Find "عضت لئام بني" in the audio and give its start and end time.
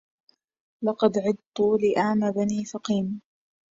1.17-2.65